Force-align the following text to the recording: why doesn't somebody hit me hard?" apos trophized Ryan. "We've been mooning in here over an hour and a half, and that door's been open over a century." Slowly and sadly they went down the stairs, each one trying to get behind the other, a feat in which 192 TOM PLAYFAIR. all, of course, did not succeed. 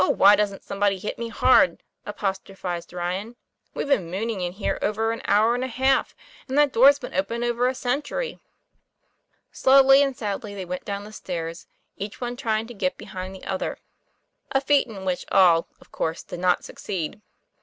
why 0.09 0.35
doesn't 0.35 0.63
somebody 0.63 0.97
hit 0.97 1.19
me 1.19 1.29
hard?" 1.29 1.83
apos 2.07 2.41
trophized 2.41 2.91
Ryan. 2.91 3.35
"We've 3.75 3.85
been 3.87 4.09
mooning 4.09 4.41
in 4.41 4.53
here 4.53 4.79
over 4.81 5.11
an 5.11 5.21
hour 5.25 5.53
and 5.53 5.63
a 5.63 5.67
half, 5.67 6.15
and 6.47 6.57
that 6.57 6.73
door's 6.73 6.97
been 6.97 7.13
open 7.13 7.43
over 7.43 7.67
a 7.67 7.75
century." 7.75 8.39
Slowly 9.51 10.01
and 10.01 10.17
sadly 10.17 10.55
they 10.55 10.65
went 10.65 10.85
down 10.85 11.03
the 11.03 11.13
stairs, 11.13 11.67
each 11.97 12.19
one 12.19 12.35
trying 12.35 12.65
to 12.65 12.73
get 12.73 12.97
behind 12.97 13.35
the 13.35 13.45
other, 13.45 13.77
a 14.51 14.59
feat 14.59 14.87
in 14.87 15.05
which 15.05 15.23
192 15.29 15.29
TOM 15.29 15.37
PLAYFAIR. 15.37 15.53
all, 15.53 15.67
of 15.79 15.91
course, 15.91 16.23
did 16.23 16.39
not 16.39 16.65
succeed. 16.65 17.21